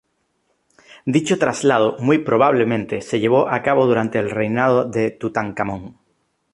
[1.05, 5.99] Dicho traslado muy probablemente se llevó a cabo durante el reinado de Tutankamón.